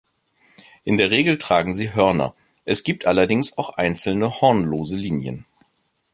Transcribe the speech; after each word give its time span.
In 0.83 0.97
der 0.97 1.11
Regel 1.11 1.37
tragen 1.37 1.75
sie 1.75 1.93
Hörner, 1.93 2.33
es 2.65 2.83
gibt 2.83 3.05
allerdings 3.05 3.55
auch 3.59 3.77
einzelne 3.77 4.41
hornlose 4.41 4.95
Linien. 4.95 5.45